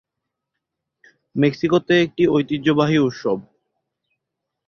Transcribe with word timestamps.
মেক্সিকোতে 1.35 1.93
একটি 2.01 2.23
ঐতিহ্যবাহী 2.27 2.97
উৎসব। 2.99 3.37